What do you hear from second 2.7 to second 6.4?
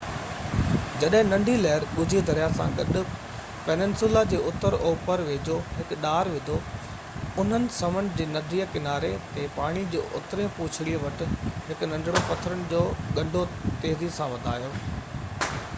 گڏ پيننسولا جي اتر اوپر ويجهو هڪ ڏار